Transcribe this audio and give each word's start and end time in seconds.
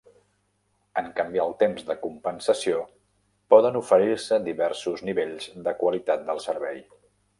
En 1.01 1.09
canviar 1.17 1.43
el 1.49 1.51
temps 1.59 1.83
de 1.89 1.95
compensació, 2.05 2.79
poden 3.55 3.77
oferir-se 3.83 4.41
diversos 4.49 5.05
nivells 5.11 5.49
de 5.69 5.75
qualitat 5.83 6.25
del 6.33 6.43
servei. 6.49 6.83